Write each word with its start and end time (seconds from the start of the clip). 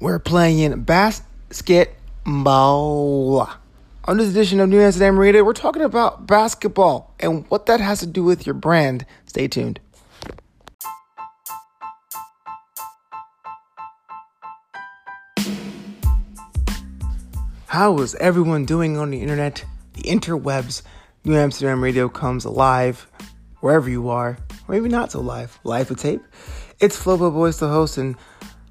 We're 0.00 0.20
playing 0.20 0.82
basketball. 0.82 3.50
On 4.04 4.16
this 4.16 4.30
edition 4.30 4.60
of 4.60 4.68
New 4.68 4.80
Amsterdam 4.80 5.18
Radio, 5.18 5.42
we're 5.42 5.52
talking 5.52 5.82
about 5.82 6.24
basketball 6.24 7.16
and 7.18 7.44
what 7.50 7.66
that 7.66 7.80
has 7.80 7.98
to 7.98 8.06
do 8.06 8.22
with 8.22 8.46
your 8.46 8.54
brand. 8.54 9.04
Stay 9.26 9.48
tuned. 9.48 9.80
How 17.66 17.98
is 17.98 18.14
everyone 18.14 18.66
doing 18.66 18.96
on 18.96 19.10
the 19.10 19.20
internet, 19.20 19.64
the 19.94 20.02
interwebs? 20.02 20.82
New 21.24 21.34
Amsterdam 21.34 21.82
Radio 21.82 22.08
comes 22.08 22.44
alive 22.44 23.08
wherever 23.58 23.90
you 23.90 24.10
are, 24.10 24.38
or 24.68 24.68
maybe 24.68 24.88
not 24.88 25.10
so 25.10 25.20
live, 25.20 25.58
live 25.64 25.88
to 25.88 25.96
tape. 25.96 26.22
It's 26.78 26.96
Flobo 26.96 27.32
Boys, 27.32 27.58
the 27.58 27.66
host, 27.66 27.98
and 27.98 28.14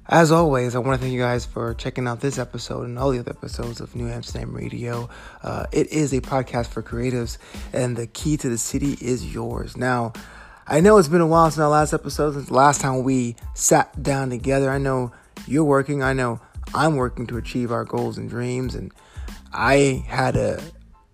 as 0.08 0.32
always, 0.32 0.74
I 0.74 0.78
want 0.78 0.98
to 0.98 1.02
thank 1.02 1.12
you 1.12 1.20
guys 1.20 1.44
for 1.44 1.74
checking 1.74 2.08
out 2.08 2.20
this 2.20 2.38
episode 2.38 2.84
and 2.84 2.98
all 2.98 3.10
the 3.10 3.18
other 3.18 3.30
episodes 3.30 3.78
of 3.80 3.94
New 3.94 4.08
Amsterdam 4.08 4.54
Radio. 4.54 5.10
Uh, 5.42 5.66
it 5.70 5.88
is 5.88 6.14
a 6.14 6.22
podcast 6.22 6.68
for 6.68 6.82
creatives, 6.82 7.36
and 7.74 7.94
the 7.94 8.06
key 8.06 8.38
to 8.38 8.48
the 8.48 8.56
city 8.56 8.96
is 9.02 9.34
yours. 9.34 9.76
Now, 9.76 10.14
I 10.66 10.80
know 10.80 10.96
it's 10.96 11.08
been 11.08 11.20
a 11.20 11.26
while 11.26 11.50
since 11.50 11.60
our 11.60 11.68
last 11.68 11.92
episode, 11.92 12.32
since 12.32 12.48
the 12.48 12.54
last 12.54 12.80
time 12.80 13.02
we 13.02 13.36
sat 13.52 14.02
down 14.02 14.30
together. 14.30 14.70
I 14.70 14.78
know 14.78 15.12
you're 15.46 15.64
working, 15.64 16.02
I 16.02 16.14
know 16.14 16.40
I'm 16.74 16.96
working 16.96 17.26
to 17.26 17.36
achieve 17.36 17.70
our 17.70 17.84
goals 17.84 18.16
and 18.16 18.30
dreams, 18.30 18.74
and 18.74 18.92
I 19.52 20.04
had 20.06 20.36
a 20.36 20.62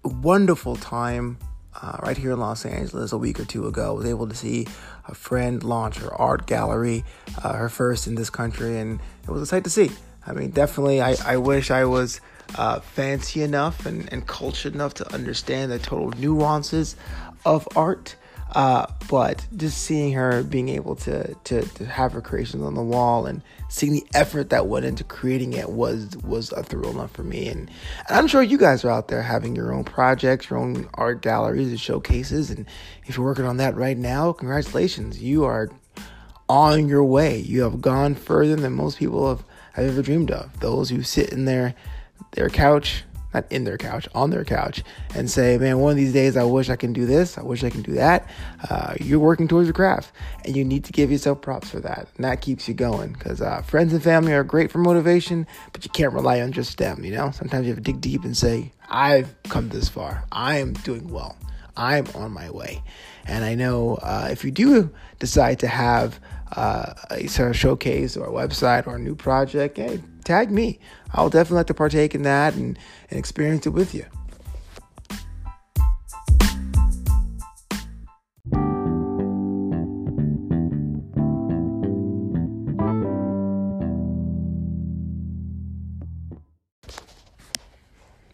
wonderful 0.04 0.76
time 0.76 1.38
uh, 1.82 1.98
right 2.02 2.16
here 2.16 2.32
in 2.32 2.38
Los 2.38 2.64
Angeles 2.64 3.12
a 3.12 3.18
week 3.18 3.40
or 3.40 3.44
two 3.44 3.66
ago. 3.66 3.90
I 3.90 3.92
was 3.92 4.06
able 4.06 4.28
to 4.28 4.36
see 4.36 4.68
a 5.06 5.14
friend 5.14 5.62
launch 5.62 5.98
her 5.98 6.12
art 6.14 6.46
gallery, 6.46 7.04
uh, 7.42 7.54
her 7.54 7.68
first 7.68 8.06
in 8.06 8.14
this 8.14 8.30
country, 8.30 8.78
and 8.78 9.00
it 9.22 9.30
was 9.30 9.42
a 9.42 9.46
sight 9.46 9.64
to 9.64 9.70
see. 9.70 9.90
I 10.26 10.32
mean, 10.32 10.50
definitely, 10.50 11.02
I, 11.02 11.16
I 11.24 11.36
wish 11.36 11.70
I 11.70 11.84
was 11.84 12.20
uh, 12.56 12.80
fancy 12.80 13.42
enough 13.42 13.86
and, 13.86 14.10
and 14.12 14.26
cultured 14.26 14.74
enough 14.74 14.94
to 14.94 15.14
understand 15.14 15.70
the 15.70 15.78
total 15.78 16.10
nuances 16.18 16.96
of 17.44 17.68
art. 17.76 18.16
Uh, 18.52 18.86
but 19.08 19.46
just 19.56 19.78
seeing 19.78 20.12
her 20.12 20.42
being 20.44 20.68
able 20.68 20.94
to, 20.94 21.34
to 21.44 21.62
to 21.62 21.84
have 21.84 22.12
her 22.12 22.20
creations 22.20 22.62
on 22.62 22.74
the 22.74 22.82
wall 22.82 23.26
and 23.26 23.42
seeing 23.68 23.92
the 23.92 24.06
effort 24.14 24.50
that 24.50 24.68
went 24.68 24.84
into 24.84 25.02
creating 25.02 25.54
it 25.54 25.70
was 25.70 26.16
was 26.18 26.52
a 26.52 26.62
thrill 26.62 26.90
enough 26.90 27.10
for 27.10 27.24
me. 27.24 27.48
And, 27.48 27.68
and 28.08 28.16
I'm 28.16 28.28
sure 28.28 28.42
you 28.42 28.56
guys 28.56 28.84
are 28.84 28.90
out 28.90 29.08
there 29.08 29.22
having 29.22 29.56
your 29.56 29.72
own 29.72 29.82
projects, 29.82 30.50
your 30.50 30.60
own 30.60 30.88
art 30.94 31.20
galleries 31.20 31.68
and 31.68 31.80
showcases. 31.80 32.50
And 32.50 32.66
if 33.06 33.16
you're 33.16 33.26
working 33.26 33.46
on 33.46 33.56
that 33.56 33.74
right 33.74 33.98
now, 33.98 34.32
congratulations, 34.32 35.20
you 35.20 35.44
are 35.44 35.70
on 36.48 36.88
your 36.88 37.04
way. 37.04 37.38
You 37.38 37.62
have 37.62 37.80
gone 37.80 38.14
further 38.14 38.54
than 38.54 38.74
most 38.74 38.98
people 38.98 39.28
have, 39.28 39.44
have 39.72 39.86
ever 39.86 40.02
dreamed 40.02 40.30
of. 40.30 40.60
Those 40.60 40.90
who 40.90 41.02
sit 41.02 41.30
in 41.30 41.44
their 41.44 41.74
their 42.32 42.48
couch 42.48 43.04
not 43.34 43.50
in 43.50 43.64
their 43.64 43.76
couch, 43.76 44.08
on 44.14 44.30
their 44.30 44.44
couch, 44.44 44.82
and 45.14 45.30
say, 45.30 45.58
man, 45.58 45.78
one 45.80 45.90
of 45.90 45.96
these 45.96 46.12
days 46.12 46.36
I 46.36 46.44
wish 46.44 46.70
I 46.70 46.76
can 46.76 46.92
do 46.92 47.04
this, 47.04 47.36
I 47.36 47.42
wish 47.42 47.64
I 47.64 47.70
can 47.70 47.82
do 47.82 47.92
that. 47.92 48.28
Uh, 48.70 48.94
you're 49.00 49.18
working 49.18 49.48
towards 49.48 49.66
your 49.66 49.74
craft, 49.74 50.12
and 50.44 50.56
you 50.56 50.64
need 50.64 50.84
to 50.84 50.92
give 50.92 51.10
yourself 51.10 51.42
props 51.42 51.70
for 51.70 51.80
that. 51.80 52.08
And 52.16 52.24
that 52.24 52.40
keeps 52.40 52.68
you 52.68 52.74
going 52.74 53.12
because 53.12 53.42
uh, 53.42 53.62
friends 53.62 53.92
and 53.92 54.02
family 54.02 54.32
are 54.32 54.44
great 54.44 54.70
for 54.70 54.78
motivation, 54.78 55.46
but 55.72 55.84
you 55.84 55.90
can't 55.90 56.14
rely 56.14 56.40
on 56.40 56.52
just 56.52 56.78
them, 56.78 57.04
you 57.04 57.12
know? 57.12 57.30
Sometimes 57.32 57.66
you 57.66 57.74
have 57.74 57.82
to 57.82 57.92
dig 57.92 58.00
deep 58.00 58.24
and 58.24 58.36
say, 58.36 58.72
I've 58.88 59.34
come 59.44 59.68
this 59.68 59.88
far, 59.88 60.24
I 60.30 60.58
am 60.58 60.72
doing 60.72 61.08
well, 61.08 61.36
I'm 61.76 62.06
on 62.14 62.32
my 62.32 62.50
way. 62.50 62.82
And 63.26 63.44
I 63.44 63.54
know 63.54 63.96
uh, 63.96 64.28
if 64.30 64.44
you 64.44 64.50
do 64.50 64.90
decide 65.18 65.58
to 65.60 65.66
have 65.66 66.20
uh, 66.52 66.94
a 67.10 67.26
sort 67.26 67.50
of 67.50 67.56
showcase 67.56 68.16
or 68.16 68.26
a 68.26 68.30
website 68.30 68.86
or 68.86 68.96
a 68.96 68.98
new 68.98 69.14
project, 69.14 69.78
hey, 69.78 70.00
tag 70.24 70.50
me. 70.50 70.78
I'll 71.12 71.30
definitely 71.30 71.58
like 71.58 71.66
to 71.68 71.74
partake 71.74 72.14
in 72.14 72.22
that 72.22 72.54
and, 72.54 72.78
and 73.10 73.18
experience 73.18 73.66
it 73.66 73.70
with 73.70 73.94
you. 73.94 74.04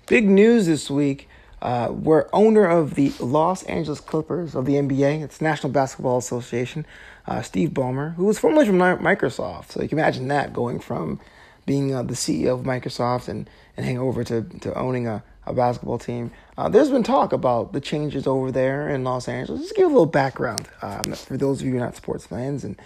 Big 0.06 0.28
news 0.28 0.66
this 0.66 0.90
week. 0.90 1.28
Uh, 1.62 1.88
we're 1.90 2.28
owner 2.32 2.64
of 2.64 2.94
the 2.94 3.12
Los 3.20 3.62
Angeles 3.64 4.00
Clippers 4.00 4.54
of 4.54 4.64
the 4.64 4.74
NBA. 4.74 5.22
It's 5.22 5.40
National 5.40 5.72
Basketball 5.72 6.18
Association. 6.18 6.86
Uh, 7.26 7.42
Steve 7.42 7.70
Ballmer, 7.70 8.14
who 8.14 8.24
was 8.24 8.38
formerly 8.38 8.66
from 8.66 8.78
Microsoft. 8.78 9.72
So 9.72 9.82
you 9.82 9.88
can 9.88 9.98
imagine 9.98 10.28
that 10.28 10.52
going 10.52 10.80
from 10.80 11.20
being 11.66 11.94
uh, 11.94 12.02
the 12.02 12.14
CEO 12.14 12.58
of 12.58 12.64
Microsoft 12.64 13.28
and, 13.28 13.48
and 13.76 13.84
hang 13.84 13.98
over 13.98 14.24
to, 14.24 14.42
to 14.42 14.76
owning 14.76 15.06
a, 15.06 15.22
a 15.46 15.52
basketball 15.52 15.98
team. 15.98 16.32
Uh, 16.56 16.68
there's 16.68 16.90
been 16.90 17.02
talk 17.02 17.32
about 17.32 17.72
the 17.72 17.80
changes 17.80 18.26
over 18.26 18.50
there 18.50 18.88
in 18.88 19.04
Los 19.04 19.28
Angeles. 19.28 19.60
Just 19.60 19.76
give 19.76 19.84
a 19.84 19.88
little 19.88 20.06
background 20.06 20.68
um, 20.82 21.12
for 21.12 21.36
those 21.36 21.60
of 21.60 21.66
you 21.66 21.74
not 21.74 21.94
sports 21.94 22.26
fans. 22.26 22.64
And 22.64 22.80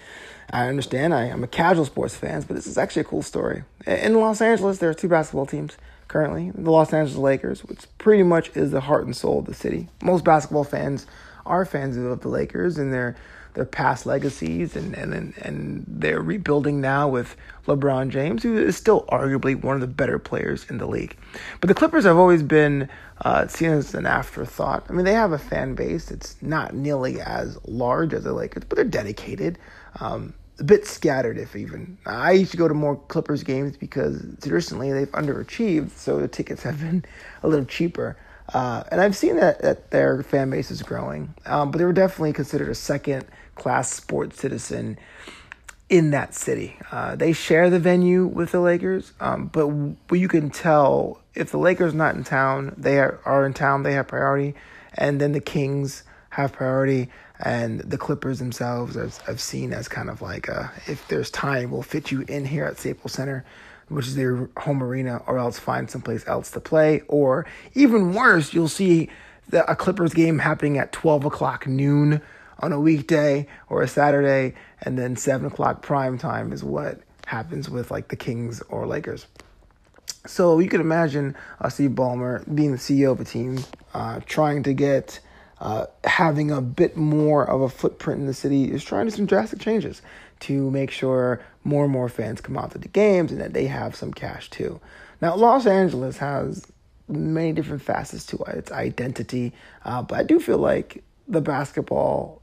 I 0.51 0.67
understand 0.67 1.15
I, 1.15 1.27
am 1.27 1.45
a 1.45 1.49
casual 1.49 1.84
sports 1.84 2.17
fan, 2.17 2.43
but 2.43 2.55
this 2.55 2.67
is 2.67 2.77
actually 2.77 3.03
a 3.03 3.07
cool 3.07 3.23
story. 3.23 3.63
In 3.87 4.15
Los 4.15 4.41
Angeles, 4.41 4.79
there 4.79 4.91
are 4.91 4.95
two 4.95 5.09
basketball 5.09 5.47
teams 5.47 5.77
currently 6.15 6.53
the 6.55 6.71
Los 6.71 6.93
Angeles 6.93 7.19
Lakers, 7.19 7.65
which 7.65 7.87
pretty 7.99 8.23
much 8.23 8.57
is 8.57 8.71
the 8.71 8.83
heart 8.83 9.05
and 9.05 9.17
soul 9.17 9.41
of 9.41 9.47
the 9.47 9.53
city. 9.53 9.89
Most 10.01 10.25
basketball 10.25 10.63
fans 10.63 11.09
are 11.45 11.65
fans 11.65 11.97
of 11.97 12.21
the 12.21 12.29
Lakers, 12.29 12.79
and 12.79 12.93
they're 12.93 13.17
their 13.55 13.65
past 13.65 14.07
legacies 14.07 14.77
and, 14.77 14.95
and, 14.95 15.13
and 15.39 15.85
they're 15.89 16.21
rebuilding 16.21 16.81
now 16.81 17.09
with 17.09 17.37
LeBron 17.67 18.11
James, 18.11 18.45
who 18.45 18.57
is 18.57 18.77
still 18.77 19.05
arguably 19.07 19.61
one 19.61 19.75
of 19.75 19.81
the 19.81 19.89
better 19.89 20.21
players 20.21 20.65
in 20.71 20.79
the 20.79 20.87
league. 20.87 21.17
But 21.61 21.67
the 21.67 21.75
Clippers 21.75 22.05
have 22.05 22.17
always 22.17 22.45
been 22.45 22.89
uh, 23.25 23.49
seen 23.49 23.71
as 23.71 23.93
an 23.95 24.07
afterthought. 24.07 24.87
I 24.89 24.93
mean, 24.93 25.05
they 25.05 25.15
have 25.15 25.33
a 25.33 25.39
fan 25.39 25.75
base. 25.75 26.13
It's 26.13 26.41
not 26.41 26.75
nearly 26.75 27.21
as 27.21 27.59
large 27.67 28.15
as 28.15 28.23
the 28.23 28.33
Lakers, 28.33 28.65
but 28.69 28.77
they're 28.77 28.85
dedicated. 28.85 29.59
Um, 29.99 30.35
a 30.59 30.65
bit 30.65 30.87
scattered, 30.87 31.38
if 31.38 31.56
even. 31.56 31.98
I 32.06 32.32
used 32.32 32.53
to 32.53 32.56
go 32.56 32.69
to 32.69 32.75
more 32.75 32.97
Clippers 33.09 33.42
games 33.42 33.76
because 33.76 34.22
traditionally 34.41 34.92
they've 34.92 35.10
underachieved, 35.12 35.91
so 35.91 36.20
the 36.20 36.28
tickets 36.28 36.62
have 36.62 36.81
been 36.81 37.04
a 37.42 37.48
little 37.48 37.65
cheaper. 37.65 38.16
Uh, 38.53 38.84
and 38.91 39.00
I've 39.00 39.16
seen 39.16 39.37
that, 39.37 39.62
that 39.62 39.91
their 39.91 40.22
fan 40.22 40.50
base 40.50 40.70
is 40.70 40.82
growing, 40.82 41.34
um, 41.47 41.70
but 41.70 41.78
they 41.78 41.84
were 41.84 41.92
definitely 41.92 42.34
considered 42.34 42.69
a 42.69 42.75
second 42.75 43.25
class 43.54 43.92
sports 43.92 44.38
citizen 44.38 44.98
in 45.88 46.10
that 46.10 46.34
city. 46.34 46.76
Uh, 46.91 47.16
they 47.16 47.32
share 47.32 47.71
the 47.71 47.78
venue 47.78 48.26
with 48.26 48.53
the 48.53 48.60
Lakers, 48.60 49.12
um, 49.21 49.47
but, 49.47 49.69
but 50.09 50.19
you 50.19 50.28
can 50.28 50.50
tell 50.50 51.21
if 51.34 51.50
the 51.50 51.59
Lakers 51.59 51.94
not 51.94 52.15
in 52.15 52.25
town, 52.25 52.75
they 52.76 52.98
are, 52.98 53.19
are 53.25 53.47
in 53.47 53.54
town, 53.54 53.82
they 53.82 53.94
have 53.94 54.09
priority, 54.09 54.54
and 54.94 55.21
then 55.21 55.32
the 55.32 55.41
Kings 55.41 56.04
have 56.31 56.53
priority, 56.53 57.10
and 57.41 57.81
the 57.81 57.99
Clippers 57.99 58.39
themselves 58.39 58.97
I've, 58.97 59.21
I've 59.27 59.41
seen 59.41 59.72
as 59.72 59.89
kind 59.89 60.09
of 60.09 60.22
like 60.22 60.49
if 60.87 61.06
there's 61.09 61.31
time, 61.31 61.71
we'll 61.71 61.83
fit 61.83 62.11
you 62.11 62.25
in 62.28 62.45
here 62.45 62.65
at 62.65 62.78
Staples 62.78 63.12
Center, 63.12 63.45
which 63.89 64.06
is 64.06 64.17
their 64.17 64.49
home 64.59 64.83
arena, 64.83 65.22
or 65.27 65.39
else 65.39 65.59
find 65.59 65.91
someplace 65.91 66.27
else 66.27 66.50
to 66.53 66.61
play, 66.61 67.03
or 67.09 67.47
even 67.75 68.15
worse, 68.15 68.55
you'll 68.55 68.69
see 68.69 69.11
the, 69.49 69.69
a 69.71 69.77
Clippers 69.77 70.15
game 70.15 70.39
happening 70.39 70.78
at 70.78 70.93
12 70.93 71.25
o'clock 71.25 71.67
noon 71.67 72.22
on 72.61 72.72
a 72.72 72.81
weekday 72.81 73.47
or 73.69 73.83
a 73.83 73.89
Saturday, 73.89 74.55
and 74.83 74.99
then 74.99 75.16
seven 75.16 75.47
o'clock 75.47 75.83
prime 75.83 76.19
time 76.19 76.53
is 76.53 76.62
what 76.62 77.01
happens 77.27 77.69
with 77.69 77.91
like 77.91 78.09
the 78.09 78.16
Kings 78.16 78.62
or 78.69 78.87
Lakers. 78.87 79.27
So 80.27 80.59
you 80.59 80.69
can 80.69 80.81
imagine 80.81 81.37
uh, 81.61 81.69
Steve 81.69 81.91
Ballmer 81.91 82.43
being 82.55 82.72
the 82.72 82.78
CEO 82.78 83.12
of 83.12 83.21
a 83.21 83.25
team, 83.25 83.59
uh, 83.93 84.21
trying 84.25 84.62
to 84.62 84.72
get 84.72 85.21
uh, 85.65 85.87
having 86.05 86.51
a 86.51 86.61
bit 86.61 86.95
more 86.95 87.49
of 87.49 87.63
a 87.63 87.71
footprint 87.71 88.21
in 88.21 88.27
the 88.27 88.35
city, 88.35 88.71
is 88.71 88.85
trying 88.85 89.07
to 89.07 89.11
do 89.11 89.17
some 89.17 89.27
drastic 89.27 89.59
changes 89.59 90.03
to 90.41 90.71
make 90.71 90.91
sure 90.91 91.41
more 91.65 91.85
and 91.85 91.93
more 91.93 92.11
fans 92.11 92.43
come 92.43 92.59
out 92.59 92.71
to 92.73 92.79
the 92.79 92.89
games 92.89 93.33
and 93.33 93.41
that 93.41 93.55
they 93.55 93.67
have 93.67 93.97
some 93.97 94.13
cash 94.13 94.51
too. 94.51 94.78
Now, 95.22 95.34
Los 95.37 95.65
Angeles 95.65 96.19
has 96.19 96.66
many 97.09 97.53
different 97.53 97.81
facets 97.81 98.27
to 98.27 98.37
its 98.49 98.71
identity, 98.71 99.55
uh, 99.87 100.03
but 100.03 100.19
I 100.19 100.22
do 100.22 100.39
feel 100.39 100.59
like 100.59 101.03
the 101.27 101.41
basketball 101.41 102.43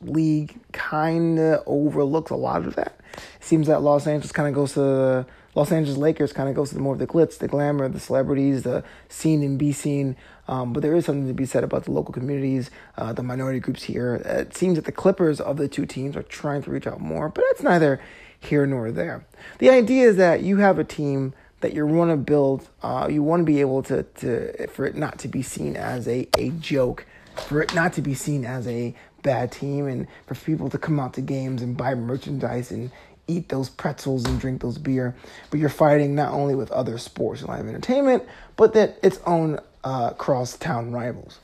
league 0.00 0.58
kind 0.72 1.38
of 1.38 1.62
overlooks 1.66 2.30
a 2.30 2.36
lot 2.36 2.66
of 2.66 2.74
that. 2.76 2.98
It 3.12 3.44
seems 3.44 3.66
that 3.66 3.82
Los 3.82 4.06
Angeles 4.06 4.32
kind 4.32 4.48
of 4.48 4.54
goes 4.54 4.72
to 4.72 5.26
Los 5.54 5.70
Angeles 5.70 5.98
Lakers 5.98 6.32
kind 6.32 6.48
of 6.48 6.54
goes 6.54 6.70
to 6.70 6.74
the 6.74 6.80
more 6.80 6.94
of 6.94 6.98
the 6.98 7.06
glitz, 7.06 7.38
the 7.38 7.48
glamour, 7.48 7.88
the 7.88 8.00
celebrities, 8.00 8.62
the 8.64 8.82
seen 9.08 9.42
and 9.42 9.58
be 9.58 9.72
seen. 9.72 10.16
Um, 10.48 10.72
but 10.72 10.82
there 10.82 10.94
is 10.94 11.06
something 11.06 11.28
to 11.28 11.34
be 11.34 11.46
said 11.46 11.64
about 11.64 11.84
the 11.84 11.92
local 11.92 12.12
communities, 12.12 12.70
uh, 12.96 13.12
the 13.12 13.22
minority 13.22 13.60
groups 13.60 13.84
here. 13.84 14.16
It 14.16 14.56
seems 14.56 14.76
that 14.76 14.84
the 14.84 14.92
Clippers 14.92 15.40
of 15.40 15.56
the 15.56 15.68
two 15.68 15.86
teams 15.86 16.16
are 16.16 16.22
trying 16.22 16.62
to 16.64 16.70
reach 16.70 16.86
out 16.86 17.00
more, 17.00 17.28
but 17.28 17.44
that's 17.50 17.62
neither 17.62 18.00
here 18.40 18.66
nor 18.66 18.90
there. 18.90 19.24
The 19.58 19.70
idea 19.70 20.08
is 20.08 20.16
that 20.16 20.42
you 20.42 20.58
have 20.58 20.78
a 20.78 20.84
team 20.84 21.34
that 21.60 21.72
you 21.72 21.86
want 21.86 22.10
to 22.10 22.16
build. 22.16 22.68
Uh, 22.82 23.08
you 23.10 23.22
want 23.22 23.40
to 23.40 23.44
be 23.44 23.60
able 23.60 23.82
to, 23.84 24.02
to 24.02 24.66
for 24.68 24.84
it 24.84 24.96
not 24.96 25.18
to 25.20 25.28
be 25.28 25.42
seen 25.42 25.76
as 25.76 26.06
a, 26.06 26.28
a 26.36 26.50
joke, 26.50 27.06
for 27.36 27.62
it 27.62 27.74
not 27.74 27.94
to 27.94 28.02
be 28.02 28.12
seen 28.12 28.44
as 28.44 28.66
a 28.68 28.94
bad 29.22 29.50
team 29.50 29.86
and 29.86 30.06
for 30.26 30.34
people 30.34 30.68
to 30.68 30.76
come 30.76 31.00
out 31.00 31.14
to 31.14 31.22
games 31.22 31.62
and 31.62 31.76
buy 31.76 31.94
merchandise 31.94 32.70
and 32.70 32.90
eat 33.26 33.48
those 33.48 33.68
pretzels 33.68 34.24
and 34.24 34.40
drink 34.40 34.62
those 34.62 34.78
beer, 34.78 35.14
but 35.50 35.60
you're 35.60 35.68
fighting 35.68 36.14
not 36.14 36.32
only 36.32 36.54
with 36.54 36.70
other 36.72 36.98
sports 36.98 37.40
and 37.40 37.48
live 37.48 37.66
entertainment, 37.66 38.22
but 38.56 38.74
that 38.74 38.98
its 39.02 39.18
own 39.26 39.60
uh, 39.82 40.10
cross 40.10 40.56
town 40.56 40.92
rivals. 40.92 41.38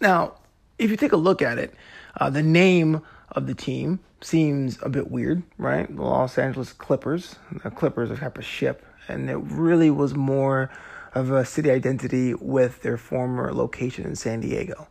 Now, 0.00 0.34
if 0.78 0.90
you 0.90 0.96
take 0.96 1.12
a 1.12 1.16
look 1.16 1.42
at 1.42 1.58
it, 1.58 1.74
uh, 2.18 2.30
the 2.30 2.42
name 2.42 3.02
of 3.32 3.46
the 3.46 3.54
team 3.54 4.00
seems 4.20 4.78
a 4.82 4.88
bit 4.88 5.10
weird, 5.10 5.42
right? 5.58 5.94
The 5.94 6.02
Los 6.02 6.38
Angeles 6.38 6.72
Clippers. 6.72 7.36
The 7.62 7.70
Clippers 7.70 8.10
are 8.10 8.16
type 8.16 8.38
of 8.38 8.44
ship, 8.44 8.84
and 9.08 9.28
it 9.30 9.36
really 9.36 9.90
was 9.90 10.14
more 10.14 10.70
of 11.14 11.30
a 11.30 11.44
city 11.44 11.70
identity 11.70 12.34
with 12.34 12.82
their 12.82 12.98
former 12.98 13.52
location 13.52 14.04
in 14.04 14.16
San 14.16 14.40
Diego. 14.40 14.88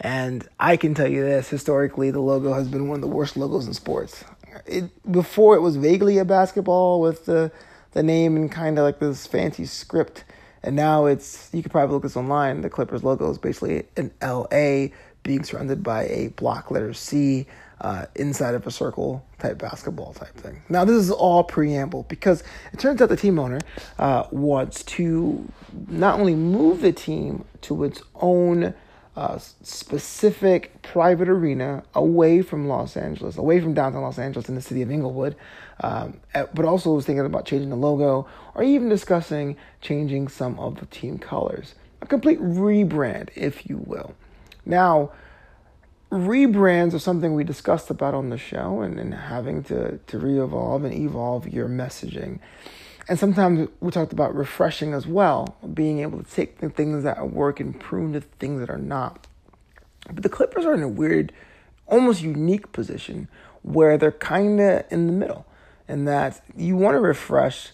And 0.00 0.46
I 0.58 0.76
can 0.76 0.94
tell 0.94 1.08
you 1.08 1.22
this 1.22 1.48
historically, 1.48 2.10
the 2.10 2.20
logo 2.20 2.52
has 2.52 2.68
been 2.68 2.88
one 2.88 2.96
of 2.96 3.00
the 3.00 3.08
worst 3.08 3.36
logos 3.36 3.66
in 3.66 3.74
sports. 3.74 4.24
It, 4.66 4.90
before 5.10 5.56
it 5.56 5.60
was 5.60 5.76
vaguely 5.76 6.18
a 6.18 6.24
basketball 6.24 7.00
with 7.00 7.26
the, 7.26 7.52
the 7.92 8.02
name 8.02 8.36
and 8.36 8.50
kind 8.50 8.78
of 8.78 8.84
like 8.84 8.98
this 8.98 9.26
fancy 9.26 9.66
script. 9.66 10.24
And 10.62 10.76
now 10.76 11.06
it's, 11.06 11.50
you 11.52 11.62
could 11.62 11.72
probably 11.72 11.94
look 11.94 12.02
this 12.02 12.16
online. 12.16 12.62
The 12.62 12.70
Clippers 12.70 13.04
logo 13.04 13.30
is 13.30 13.38
basically 13.38 13.84
an 13.96 14.12
LA 14.22 14.88
being 15.22 15.42
surrounded 15.42 15.82
by 15.82 16.04
a 16.06 16.28
block 16.28 16.70
letter 16.70 16.94
C 16.94 17.46
uh, 17.80 18.06
inside 18.14 18.54
of 18.54 18.66
a 18.66 18.70
circle 18.70 19.26
type 19.38 19.58
basketball 19.58 20.14
type 20.14 20.34
thing. 20.36 20.62
Now, 20.68 20.84
this 20.84 20.96
is 20.96 21.10
all 21.10 21.44
preamble 21.44 22.04
because 22.08 22.42
it 22.72 22.78
turns 22.78 23.02
out 23.02 23.08
the 23.08 23.16
team 23.16 23.38
owner 23.38 23.60
uh, 23.98 24.24
wants 24.30 24.82
to 24.84 25.46
not 25.88 26.18
only 26.18 26.34
move 26.34 26.80
the 26.80 26.92
team 26.92 27.44
to 27.62 27.84
its 27.84 28.02
own 28.14 28.74
uh, 29.16 29.38
specific 29.38 30.82
private 30.82 31.28
arena 31.28 31.84
away 31.94 32.42
from 32.42 32.66
Los 32.66 32.96
Angeles, 32.96 33.36
away 33.36 33.60
from 33.60 33.72
downtown 33.72 34.02
Los 34.02 34.18
Angeles 34.18 34.48
in 34.48 34.56
the 34.56 34.60
city 34.60 34.82
of 34.82 34.90
Inglewood, 34.90 35.36
um, 35.80 36.20
but 36.32 36.64
also 36.64 36.92
was 36.92 37.06
thinking 37.06 37.24
about 37.24 37.44
changing 37.46 37.70
the 37.70 37.76
logo 37.76 38.26
or 38.54 38.62
even 38.62 38.88
discussing 38.88 39.56
changing 39.80 40.28
some 40.28 40.58
of 40.58 40.80
the 40.80 40.86
team 40.86 41.18
colors. 41.18 41.74
A 42.02 42.06
complete 42.06 42.40
rebrand, 42.40 43.28
if 43.36 43.68
you 43.68 43.78
will. 43.86 44.14
Now, 44.66 45.12
rebrands 46.10 46.94
are 46.94 46.98
something 46.98 47.34
we 47.34 47.44
discussed 47.44 47.90
about 47.90 48.14
on 48.14 48.30
the 48.30 48.38
show 48.38 48.82
and, 48.82 48.98
and 48.98 49.14
having 49.14 49.62
to, 49.64 49.98
to 49.98 50.18
re-evolve 50.18 50.84
and 50.84 50.94
evolve 50.94 51.48
your 51.48 51.68
messaging. 51.68 52.40
And 53.06 53.18
sometimes 53.18 53.68
we 53.80 53.90
talked 53.90 54.12
about 54.12 54.34
refreshing 54.34 54.94
as 54.94 55.06
well, 55.06 55.56
being 55.74 56.00
able 56.00 56.22
to 56.22 56.30
take 56.30 56.58
the 56.58 56.70
things 56.70 57.04
that 57.04 57.30
work 57.30 57.60
and 57.60 57.78
prune 57.78 58.12
the 58.12 58.22
things 58.22 58.60
that 58.60 58.70
are 58.70 58.78
not. 58.78 59.26
But 60.10 60.22
the 60.22 60.28
Clippers 60.28 60.64
are 60.64 60.74
in 60.74 60.82
a 60.82 60.88
weird, 60.88 61.32
almost 61.86 62.22
unique 62.22 62.72
position 62.72 63.28
where 63.62 63.98
they're 63.98 64.12
kind 64.12 64.60
of 64.60 64.84
in 64.90 65.06
the 65.06 65.12
middle, 65.12 65.46
and 65.88 66.06
that 66.08 66.42
you 66.56 66.76
want 66.76 66.94
to 66.94 67.00
refresh 67.00 67.70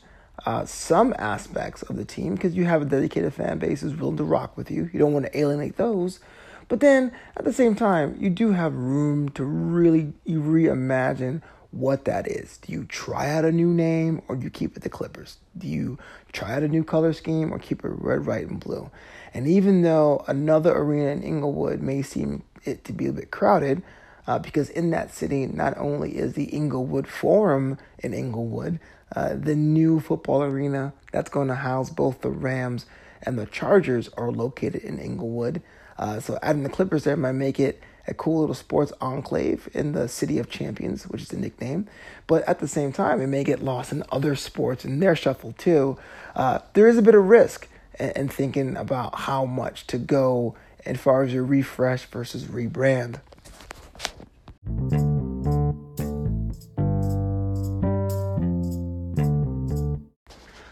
uh, 0.47 0.65
some 0.65 1.15
aspects 1.19 1.83
of 1.83 1.97
the 1.97 2.05
team 2.05 2.35
because 2.35 2.55
you 2.55 2.65
have 2.65 2.83
a 2.83 2.85
dedicated 2.85 3.35
fan 3.35 3.59
base 3.59 3.83
who's 3.83 3.95
willing 3.95 4.17
to 4.17 4.25
rock 4.25 4.57
with 4.57 4.71
you. 4.71 4.89
You 4.93 4.99
don't 4.99 5.13
want 5.13 5.27
to 5.27 5.39
alienate 5.39 5.77
those. 5.77 6.21
But 6.69 6.81
then 6.81 7.13
at 7.37 7.45
the 7.45 7.53
same 7.53 7.75
time, 7.75 8.17
you 8.21 8.31
do 8.31 8.53
have 8.53 8.75
room 8.75 9.29
to 9.31 9.45
really 9.45 10.13
reimagine 10.27 11.43
what 11.73 12.05
that 12.05 12.27
is. 12.27 12.59
Do 12.59 12.73
you 12.73 12.85
try 12.85 13.31
out 13.31 13.45
a 13.45 13.53
new 13.53 13.73
name 13.73 14.23
or 14.29 14.37
do 14.37 14.45
you 14.45 14.51
keep 14.51 14.77
it 14.77 14.83
the 14.83 14.89
Clippers? 14.89 15.39
Do 15.57 15.67
you 15.67 15.99
try 16.33 16.55
out 16.55 16.63
a 16.63 16.69
new 16.69 16.85
color 16.85 17.13
scheme 17.13 17.53
or 17.53 17.59
keep 17.59 17.85
it 17.85 17.89
red, 17.89 18.27
white, 18.27 18.49
and 18.49 18.61
blue? 18.61 18.91
And 19.33 19.47
even 19.47 19.83
though 19.83 20.25
another 20.27 20.77
arena 20.77 21.11
in 21.11 21.23
Inglewood 21.23 21.81
may 21.81 22.03
seem 22.03 22.43
it 22.65 22.85
to 22.85 22.93
be 22.93 23.07
a 23.07 23.13
bit 23.13 23.31
crowded, 23.31 23.83
uh, 24.27 24.39
because 24.39 24.69
in 24.71 24.91
that 24.91 25.15
city 25.15 25.47
not 25.47 25.77
only 25.79 26.17
is 26.17 26.35
the 26.35 26.45
Inglewood 26.45 27.07
Forum 27.07 27.79
in 27.99 28.13
Inglewood, 28.13 28.81
uh, 29.15 29.35
the 29.35 29.57
new 29.57 30.01
football 30.01 30.43
arena 30.43 30.93
that's 31.13 31.31
going 31.31 31.49
to 31.49 31.55
house 31.55 31.91
both 31.91 32.21
the 32.21 32.31
Rams 32.31 32.87
and 33.23 33.39
the 33.39 33.47
Chargers 33.47 34.09
are 34.17 34.31
located 34.31 34.83
in 34.83 34.99
Inglewood. 34.99 35.63
Uh, 35.99 36.21
so 36.21 36.39
adding 36.43 36.63
the 36.63 36.69
Clippers 36.69 37.05
there 37.05 37.17
might 37.17 37.33
make 37.33 37.61
it 37.61 37.83
a 38.07 38.15
cool 38.15 38.41
little 38.41 38.55
sports 38.55 38.93
enclave 39.01 39.69
in 39.73 39.93
the 39.93 40.09
City 40.09 40.39
of 40.39 40.49
Champions, 40.49 41.05
which 41.05 41.23
is 41.23 41.29
the 41.29 41.37
nickname. 41.37 41.87
But 42.27 42.47
at 42.49 42.59
the 42.59 42.69
same 42.69 42.93
time, 42.93 43.21
it 43.21 43.27
may 43.29 43.45
get 43.45 43.63
lost 43.63 43.93
in 43.93 44.03
other 44.11 44.35
sports 44.35 44.85
in 44.85 45.01
their 45.01 45.17
shuffle 45.17 45.55
too. 45.59 45.99
Uh, 46.35 46.61
there 46.75 46.89
is 46.89 46.99
a 46.99 47.03
bit 47.03 47.15
of 47.15 47.25
risk 47.27 47.69
in, 47.99 48.11
in 48.11 48.29
thinking 48.29 48.77
about 48.77 49.21
how 49.21 49.45
much 49.45 49.87
to 49.89 49.99
go 49.99 50.55
as 50.87 50.99
far 50.99 51.23
as 51.23 51.33
your 51.33 51.45
refresh 51.45 52.07
versus 52.07 52.45
rebrand. 52.45 53.21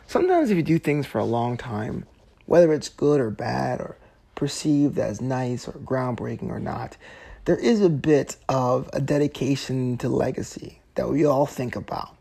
Sometimes, 0.06 0.50
if 0.50 0.56
you 0.56 0.62
do 0.62 0.78
things 0.78 1.06
for 1.06 1.19
a 1.19 1.25
long 1.25 1.58
time, 1.58 2.06
whether 2.46 2.72
it's 2.72 2.88
good 2.88 3.20
or 3.20 3.30
bad 3.30 3.80
or 3.80 3.98
perceived 4.38 4.99
as 4.99 5.20
nice 5.20 5.67
or 5.67 5.73
groundbreaking 5.73 6.49
or 6.49 6.61
not, 6.61 6.96
there 7.44 7.56
is 7.56 7.81
a 7.82 7.88
bit 7.88 8.37
of 8.49 8.88
a 8.93 9.00
dedication 9.00 9.99
to 9.99 10.08
legacy 10.08 10.81
that 10.94 11.08
we 11.08 11.25
all 11.25 11.44
think 11.44 11.75
about. 11.75 12.17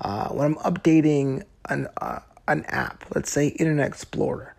Uh, 0.00 0.28
when 0.30 0.46
I'm 0.46 0.54
updating 0.56 1.44
an, 1.68 1.86
uh, 1.98 2.18
an 2.48 2.64
app, 2.66 3.04
let's 3.14 3.30
say 3.30 3.48
Internet 3.48 3.86
Explorer, 3.86 4.54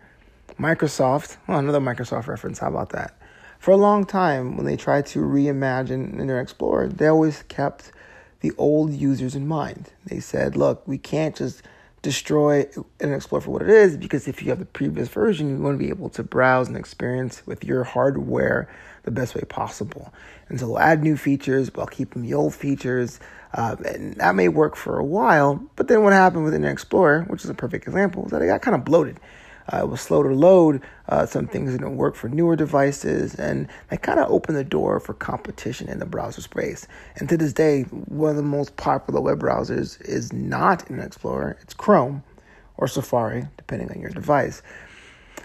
Microsoft, 0.58 1.36
well, 1.46 1.58
another 1.58 1.80
Microsoft 1.80 2.28
reference, 2.28 2.60
how 2.60 2.68
about 2.68 2.90
that? 2.90 3.14
For 3.58 3.72
a 3.72 3.76
long 3.76 4.06
time, 4.06 4.56
when 4.56 4.64
they 4.64 4.76
tried 4.76 5.04
to 5.08 5.18
reimagine 5.18 6.12
Internet 6.12 6.42
Explorer, 6.42 6.88
they 6.88 7.08
always 7.08 7.42
kept 7.48 7.92
the 8.40 8.52
old 8.56 8.92
users 8.92 9.34
in 9.34 9.46
mind. 9.46 9.90
They 10.06 10.20
said, 10.20 10.56
look, 10.56 10.88
we 10.88 10.96
can't 10.96 11.36
just 11.36 11.62
destroy 12.02 12.66
Internet 13.00 13.16
Explorer 13.16 13.40
for 13.40 13.50
what 13.50 13.62
it 13.62 13.70
is 13.70 13.96
because 13.96 14.26
if 14.28 14.42
you 14.42 14.50
have 14.50 14.58
the 14.58 14.64
previous 14.64 15.08
version, 15.08 15.48
you 15.48 15.62
want 15.62 15.74
to 15.74 15.78
be 15.78 15.88
able 15.88 16.10
to 16.10 16.22
browse 16.22 16.68
and 16.68 16.76
experience 16.76 17.46
with 17.46 17.64
your 17.64 17.84
hardware 17.84 18.68
the 19.04 19.10
best 19.10 19.34
way 19.34 19.42
possible. 19.42 20.12
And 20.48 20.58
so 20.58 20.66
we'll 20.66 20.80
add 20.80 21.02
new 21.02 21.16
features 21.16 21.70
while 21.72 21.86
keeping 21.86 22.22
the 22.22 22.34
old 22.34 22.54
features. 22.54 23.20
Uh, 23.54 23.76
and 23.86 24.16
that 24.16 24.34
may 24.34 24.48
work 24.48 24.76
for 24.76 24.98
a 24.98 25.04
while, 25.04 25.62
but 25.76 25.86
then 25.88 26.02
what 26.02 26.12
happened 26.12 26.44
with 26.44 26.54
Internet 26.54 26.72
Explorer, 26.72 27.22
which 27.28 27.44
is 27.44 27.50
a 27.50 27.54
perfect 27.54 27.86
example, 27.86 28.24
is 28.24 28.30
that 28.32 28.42
it 28.42 28.46
got 28.46 28.62
kind 28.62 28.74
of 28.74 28.84
bloated. 28.84 29.20
Uh, 29.72 29.78
it 29.78 29.88
was 29.88 30.00
slow 30.00 30.22
to 30.22 30.30
load. 30.30 30.80
Uh, 31.08 31.26
some 31.26 31.46
things 31.46 31.72
didn't 31.72 31.96
work 31.96 32.14
for 32.14 32.28
newer 32.28 32.56
devices, 32.56 33.34
and 33.34 33.68
that 33.90 34.02
kind 34.02 34.18
of 34.18 34.30
opened 34.30 34.56
the 34.56 34.64
door 34.64 34.98
for 35.00 35.14
competition 35.14 35.88
in 35.88 35.98
the 35.98 36.06
browser 36.06 36.40
space. 36.40 36.86
And 37.16 37.28
to 37.28 37.36
this 37.36 37.52
day, 37.52 37.82
one 37.82 38.30
of 38.30 38.36
the 38.36 38.42
most 38.42 38.76
popular 38.76 39.20
web 39.20 39.40
browsers 39.40 40.00
is 40.02 40.32
not 40.32 40.82
Internet 40.82 41.06
Explorer; 41.06 41.58
it's 41.60 41.74
Chrome 41.74 42.22
or 42.76 42.88
Safari, 42.88 43.46
depending 43.56 43.90
on 43.90 44.00
your 44.00 44.10
device. 44.10 44.62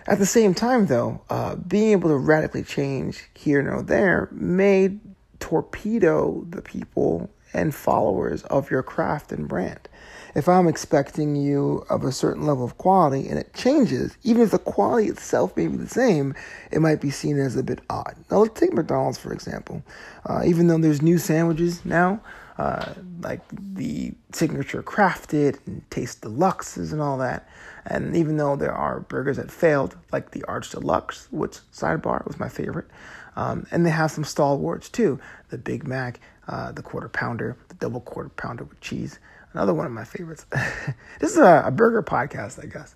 At 0.08 0.20
the 0.20 0.26
same 0.26 0.54
time, 0.54 0.86
though, 0.86 1.22
uh, 1.30 1.56
being 1.56 1.92
able 1.92 2.10
to 2.10 2.18
radically 2.18 2.64
change 2.64 3.26
here 3.34 3.60
and 3.60 3.88
there 3.88 4.30
may 4.32 4.98
torpedo 5.40 6.46
the 6.50 6.62
people 6.62 7.30
and 7.54 7.74
followers 7.74 8.44
of 8.44 8.70
your 8.70 8.84
craft 8.84 9.32
and 9.32 9.48
brand. 9.48 9.88
If 10.36 10.48
I'm 10.48 10.68
expecting 10.68 11.36
you 11.36 11.86
of 11.90 12.04
a 12.04 12.12
certain 12.12 12.46
level 12.46 12.64
of 12.64 12.78
quality 12.78 13.28
and 13.28 13.40
it 13.40 13.54
changes, 13.54 14.18
even 14.24 14.44
if 14.44 14.52
the 14.52 14.60
quality 14.60 15.08
itself 15.08 15.56
may 15.58 15.68
be 15.68 15.78
the 15.78 15.88
same, 15.88 16.36
it 16.72 16.80
might 16.80 17.02
be 17.02 17.10
seen 17.10 17.40
as 17.40 17.56
a 17.56 17.64
bit 17.64 17.80
odd. 17.90 18.16
Now, 18.30 18.40
let's 18.40 18.60
take 18.60 18.74
McDonald's 18.74 19.18
for 19.18 19.34
example. 19.34 19.84
Uh, 20.26 20.44
even 20.46 20.68
though 20.68 20.78
there's 20.78 21.02
new 21.02 21.18
sandwiches 21.18 21.84
now, 21.86 22.22
uh, 22.58 22.94
like 23.22 23.42
the 23.52 24.14
signature 24.32 24.82
crafted 24.82 25.60
and 25.68 25.90
taste 25.92 26.22
deluxes 26.22 26.92
and 26.92 27.02
all 27.02 27.18
that. 27.18 27.48
And 27.86 28.16
even 28.16 28.38
though 28.38 28.56
there 28.56 28.74
are 28.74 29.00
burgers 29.00 29.38
that 29.38 29.52
failed, 29.52 29.96
like 30.12 30.32
the 30.32 30.44
Arch 30.46 30.72
Deluxe, 30.72 31.28
which 31.32 31.60
sidebar 31.72 32.26
was 32.26 32.40
my 32.40 32.50
favorite, 32.50 32.88
um, 33.36 33.68
and 33.72 33.86
they 33.86 33.92
have 33.92 34.12
some 34.12 34.24
stalwarts 34.24 34.90
too 34.90 35.20
the 35.50 35.58
Big 35.58 35.88
Mac, 35.88 36.20
uh, 36.48 36.72
the 36.72 36.82
quarter 36.82 37.10
pounder, 37.10 37.58
the 37.68 37.76
double 37.76 38.02
quarter 38.02 38.30
pounder 38.30 38.64
with 38.64 38.80
cheese, 38.82 39.20
another 39.54 39.74
one 39.74 39.86
of 39.86 39.92
my 39.92 40.04
favorites. 40.04 40.46
this 41.20 41.32
is 41.32 41.38
a, 41.38 41.64
a, 41.66 41.72
burger 41.72 42.04
podcast, 42.04 42.64
I 42.64 42.68
guess. 42.68 42.96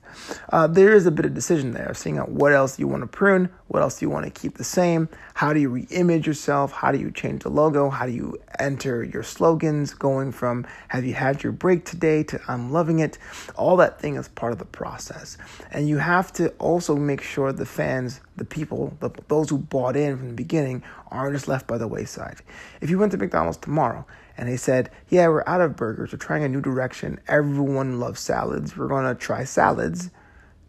Uh, 0.49 0.67
there 0.67 0.93
is 0.93 1.05
a 1.05 1.11
bit 1.11 1.25
of 1.25 1.33
decision 1.33 1.71
there, 1.71 1.93
seeing 1.93 2.17
out 2.17 2.29
what 2.29 2.53
else 2.53 2.77
you 2.77 2.87
want 2.87 3.01
to 3.01 3.07
prune, 3.07 3.49
what 3.67 3.81
else 3.81 4.01
you 4.01 4.09
want 4.09 4.25
to 4.25 4.31
keep 4.31 4.57
the 4.57 4.63
same, 4.63 5.09
how 5.33 5.53
do 5.53 5.59
you 5.59 5.69
re-image 5.69 6.27
yourself, 6.27 6.71
how 6.71 6.91
do 6.91 6.97
you 6.97 7.09
change 7.11 7.43
the 7.43 7.49
logo, 7.49 7.89
how 7.89 8.05
do 8.05 8.11
you 8.11 8.37
enter 8.59 9.03
your 9.03 9.23
slogans, 9.23 9.93
going 9.93 10.31
from 10.31 10.65
"Have 10.89 11.05
you 11.05 11.13
had 11.13 11.41
your 11.43 11.51
break 11.51 11.85
today?" 11.85 12.23
to 12.23 12.39
"I'm 12.47 12.71
loving 12.71 12.99
it." 12.99 13.17
All 13.55 13.77
that 13.77 13.99
thing 13.99 14.15
is 14.15 14.27
part 14.27 14.51
of 14.51 14.59
the 14.59 14.65
process, 14.65 15.37
and 15.71 15.87
you 15.87 15.97
have 15.97 16.31
to 16.33 16.49
also 16.59 16.95
make 16.95 17.21
sure 17.21 17.51
the 17.51 17.65
fans, 17.65 18.21
the 18.35 18.45
people, 18.45 18.95
the, 18.99 19.09
those 19.29 19.49
who 19.49 19.57
bought 19.57 19.95
in 19.95 20.17
from 20.17 20.27
the 20.27 20.33
beginning, 20.33 20.83
aren't 21.09 21.33
just 21.33 21.47
left 21.47 21.65
by 21.65 21.77
the 21.77 21.87
wayside. 21.87 22.41
If 22.81 22.89
you 22.89 22.99
went 22.99 23.11
to 23.13 23.17
McDonald's 23.17 23.57
tomorrow 23.57 24.05
and 24.37 24.47
they 24.49 24.57
said, 24.57 24.89
Yeah, 25.09 25.27
we're 25.27 25.43
out 25.47 25.61
of 25.61 25.75
burgers. 25.75 26.11
We're 26.11 26.17
trying 26.17 26.43
a 26.43 26.49
new 26.49 26.61
direction. 26.61 27.19
Everyone 27.27 27.99
loves 27.99 28.19
salads. 28.19 28.75
We're 28.75 28.87
going 28.87 29.05
to 29.05 29.15
try 29.15 29.43
salads. 29.43 30.09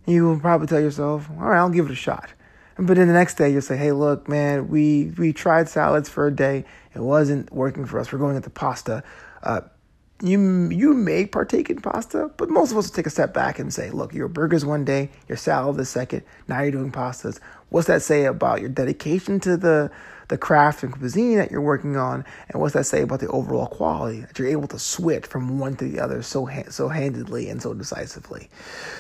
You 0.07 0.25
will 0.27 0.41
probably 0.41 0.67
tell 0.67 0.81
yourself, 0.81 1.29
All 1.31 1.49
right, 1.49 1.59
I'll 1.59 1.71
give 1.71 1.87
it 1.87 1.93
a 1.93 1.97
shot. 1.97 2.31
But 2.79 2.97
then 2.97 3.07
the 3.07 3.13
next 3.13 3.35
day, 3.35 3.51
you'll 3.51 3.63
say, 3.63 3.77
Hey, 3.77 3.93
look, 3.93 4.29
man, 4.29 4.69
we, 4.69 5.13
we 5.17 5.33
tried 5.33 5.69
salads 5.69 6.09
for 6.09 6.27
a 6.27 6.35
day. 6.35 6.65
It 6.95 7.01
wasn't 7.01 7.53
working 7.53 7.87
for 7.87 7.99
us. 7.99 8.13
We're 8.13 8.19
going 8.19 8.37
into 8.37 8.51
pasta. 8.51 9.03
Uh, 9.43 9.63
you 10.23 10.69
you 10.71 10.95
may 10.95 11.27
partake 11.27 11.69
in 11.69 11.81
pasta, 11.81 12.31
but 12.37 12.49
most 12.49 12.71
of 12.71 12.79
us 12.79 12.87
will 12.87 12.95
take 12.95 13.07
a 13.07 13.11
step 13.11 13.35
back 13.35 13.59
and 13.59 13.75
say, 13.75 13.91
look, 13.91 14.15
your 14.15 14.29
burgers 14.29 14.65
one 14.65 14.85
day, 14.85 15.11
your 15.29 15.37
salad 15.37 15.77
the 15.77 15.85
second, 15.85 16.23
now 16.47 16.63
you're 16.63 16.71
doing 16.71 16.93
pastas. 16.93 17.41
What's 17.71 17.89
that 17.89 18.03
say 18.03 18.25
about 18.25 18.61
your 18.61 18.71
dedication 18.71 19.41
to 19.41 19.57
the 19.57 19.91
the 20.33 20.39
craft 20.39 20.83
and 20.83 20.95
cuisine 20.95 21.37
that 21.37 21.51
you're 21.51 21.61
working 21.61 21.95
on, 21.95 22.25
and 22.49 22.59
what's 22.59 22.73
that 22.73 22.87
say 22.87 23.03
about 23.03 23.21
the 23.21 23.29
overall 23.29 23.67
quality 23.67 24.21
that 24.21 24.39
you're 24.39 24.49
able 24.49 24.67
to 24.67 24.79
switch 24.79 25.27
from 25.27 25.59
one 25.59 25.77
to 25.77 25.85
the 25.85 26.01
other 26.01 26.23
so 26.23 26.47
ha- 26.47 26.71
so 26.71 26.89
handedly 26.89 27.51
and 27.51 27.61
so 27.61 27.75
decisively. 27.75 28.49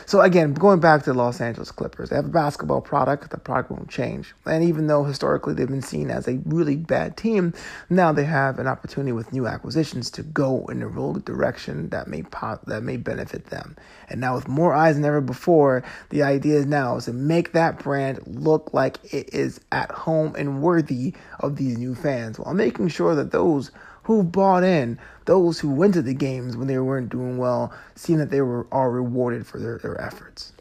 So 0.04 0.20
again, 0.20 0.52
going 0.52 0.80
back 0.80 1.04
to 1.04 1.12
the 1.12 1.18
Los 1.18 1.40
Angeles 1.40 1.70
Clippers, 1.70 2.10
they 2.10 2.16
have 2.16 2.26
a 2.26 2.28
basketball 2.28 2.82
product. 2.82 3.30
The 3.30 3.38
product 3.38 3.70
won't 3.70 3.88
change, 3.88 4.34
and 4.44 4.62
even 4.62 4.88
though 4.88 5.04
historically 5.04 5.54
they've 5.54 5.66
been 5.66 5.80
seen 5.80 6.10
as 6.10 6.28
a 6.28 6.38
really 6.44 6.76
bad 6.76 7.16
team, 7.16 7.54
now 7.88 8.12
they 8.12 8.24
have 8.24 8.58
an 8.58 8.66
opportunity 8.66 9.12
with 9.12 9.32
new 9.32 9.46
acquisitions 9.46 10.10
to 10.10 10.22
go 10.22 10.66
in 10.66 10.82
a 10.82 10.86
real 10.86 11.14
direction 11.14 11.88
that 11.88 12.08
may 12.08 12.24
pop, 12.24 12.66
that 12.66 12.82
may 12.82 12.98
benefit 12.98 13.46
them. 13.46 13.74
And 14.10 14.20
now 14.20 14.34
with 14.34 14.48
more 14.48 14.74
eyes 14.74 14.96
than 14.96 15.06
ever 15.06 15.22
before, 15.22 15.82
the 16.10 16.24
idea 16.24 16.58
is 16.58 16.66
now 16.66 16.98
is 16.98 17.06
to 17.06 17.14
make 17.14 17.52
that 17.52 17.78
brand 17.78 18.20
look 18.26 18.74
like 18.74 18.98
it 19.14 19.32
is 19.32 19.60
at 19.72 19.90
home 19.90 20.34
and 20.36 20.60
worthy 20.60 21.14
of 21.40 21.56
these 21.56 21.78
new 21.78 21.94
fans 21.94 22.38
while 22.38 22.54
making 22.54 22.88
sure 22.88 23.14
that 23.14 23.32
those 23.32 23.70
who 24.04 24.22
bought 24.22 24.64
in, 24.64 24.98
those 25.26 25.60
who 25.60 25.70
went 25.70 25.94
to 25.94 26.02
the 26.02 26.14
games 26.14 26.56
when 26.56 26.66
they 26.66 26.78
weren't 26.78 27.08
doing 27.08 27.38
well, 27.38 27.72
seeing 27.94 28.18
that 28.18 28.30
they 28.30 28.40
were 28.40 28.66
are 28.72 28.90
rewarded 28.90 29.46
for 29.46 29.58
their, 29.58 29.78
their 29.78 30.00
efforts. 30.00 30.52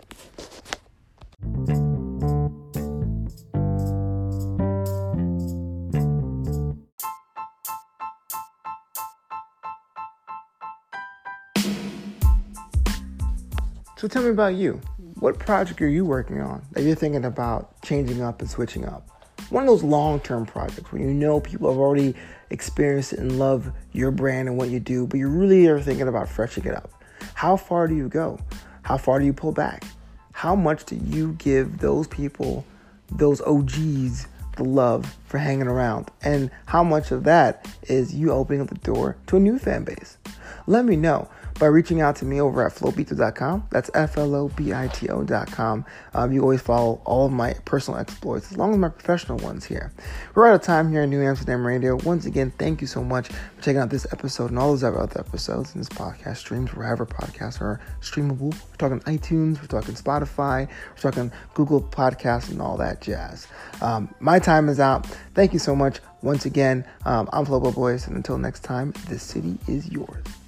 So 14.02 14.08
tell 14.08 14.24
me 14.24 14.30
about 14.30 14.56
you. 14.56 14.82
What 15.20 15.38
project 15.38 15.80
are 15.80 15.88
you 15.88 16.06
working 16.06 16.42
on 16.42 16.64
that 16.72 16.82
you're 16.82 16.96
thinking 16.96 17.24
about 17.24 17.80
changing 17.84 18.24
up 18.24 18.42
and 18.42 18.50
switching 18.50 18.84
up? 18.84 19.21
One 19.52 19.64
of 19.64 19.68
those 19.68 19.84
long 19.84 20.22
term 20.22 20.46
projects 20.46 20.94
where 20.94 21.02
you 21.02 21.14
know 21.14 21.42
people 21.42 21.70
have 21.70 21.78
already 21.78 22.16
experienced 22.52 23.12
and 23.12 23.38
love 23.38 23.70
your 23.92 24.10
brand 24.10 24.48
and 24.48 24.58
what 24.58 24.70
you 24.70 24.80
do, 24.80 25.06
but 25.06 25.18
you 25.18 25.28
really 25.28 25.68
are 25.68 25.82
thinking 25.82 26.08
about 26.08 26.30
freshening 26.30 26.70
it 26.70 26.76
up. 26.78 26.90
How 27.34 27.58
far 27.58 27.86
do 27.88 27.94
you 27.94 28.08
go? 28.08 28.40
How 28.84 28.96
far 28.96 29.20
do 29.20 29.26
you 29.26 29.34
pull 29.34 29.52
back? 29.52 29.84
How 30.32 30.56
much 30.56 30.86
do 30.86 30.96
you 30.96 31.34
give 31.34 31.80
those 31.80 32.08
people, 32.08 32.66
those 33.12 33.42
OGs, 33.42 34.26
the 34.56 34.64
love 34.64 35.18
for 35.26 35.38
hanging 35.38 35.68
around? 35.68 36.10
And 36.24 36.50
how 36.66 36.82
much 36.82 37.12
of 37.12 37.26
that 37.26 37.68
is 37.84 38.16
you 38.16 38.32
opening 38.32 38.62
up 38.62 38.70
the 38.70 38.76
door 38.76 39.18
to 39.28 39.36
a 39.36 39.40
new 39.42 39.60
fan 39.60 39.84
base? 39.84 40.18
Let 40.66 40.86
me 40.86 40.96
know 40.96 41.28
by 41.62 41.68
reaching 41.68 42.02
out 42.02 42.16
to 42.16 42.26
me 42.26 42.42
over 42.42 42.66
at 42.66 42.74
flobito.com. 42.74 43.68
That's 43.70 43.92
F 43.94 44.18
L 44.18 44.34
O 44.34 44.50
B 44.50 44.74
I 44.74 44.88
T 44.88 45.08
O.com. 45.10 45.86
Um, 46.16 46.34
you 46.34 46.42
always 46.42 46.60
follow 46.60 47.00
all 47.06 47.28
of 47.28 47.32
my 47.32 47.54
personal 47.66 48.00
exploits 48.00 48.52
as 48.52 48.58
long 48.58 48.74
as 48.74 48.80
my 48.80 48.90
professional 48.90 49.38
ones 49.38 49.64
here. 49.64 49.94
We're 50.34 50.48
out 50.48 50.56
of 50.56 50.64
time 50.64 50.92
here 50.92 51.04
in 51.04 51.12
New 51.12 51.22
Amsterdam 51.22 51.64
Radio. 51.64 51.98
Once 51.98 52.26
again, 52.26 52.52
thank 52.58 52.82
you 52.82 52.88
so 52.88 53.04
much 53.04 53.28
for 53.28 53.62
checking 53.62 53.78
out 53.78 53.92
this 53.92 54.08
episode 54.12 54.50
and 54.50 54.58
all 54.58 54.72
those 54.72 54.84
other 54.84 55.04
episodes 55.20 55.76
in 55.76 55.82
this 55.82 55.90
podcast 55.90 56.38
streams, 56.38 56.74
wherever 56.74 57.06
podcasts 57.06 57.62
are 57.62 57.80
streamable. 58.02 58.56
We're 58.56 58.78
talking 58.80 59.00
iTunes, 59.02 59.62
we're 59.62 59.68
talking 59.68 59.94
Spotify, 59.94 60.68
we're 60.68 61.12
talking 61.12 61.32
Google 61.54 61.80
Podcasts, 61.80 62.50
and 62.50 62.60
all 62.60 62.78
that 62.78 63.02
jazz. 63.02 63.46
Um, 63.82 64.12
my 64.20 64.40
time 64.40 64.68
is 64.68 64.80
out. 64.80 65.06
Thank 65.36 65.54
you 65.54 65.60
so 65.60 65.76
much. 65.76 66.00
Once 66.24 66.48
again, 66.48 66.86
um, 67.06 67.30
I'm 67.32 67.46
Flobo 67.46 67.72
Boys, 67.72 68.08
and 68.08 68.16
until 68.16 68.40
next 68.40 68.64
time, 68.64 68.96
the 69.10 69.20
city 69.20 69.60
is 69.68 69.88
yours. 69.92 70.41